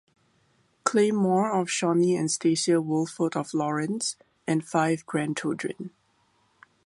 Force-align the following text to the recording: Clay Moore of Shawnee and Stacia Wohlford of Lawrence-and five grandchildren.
Clay 0.83 1.11
Moore 1.11 1.51
of 1.51 1.69
Shawnee 1.69 2.17
and 2.17 2.31
Stacia 2.31 2.81
Wohlford 2.81 3.35
of 3.35 3.53
Lawrence-and 3.53 4.67
five 4.67 5.05
grandchildren. 5.05 5.91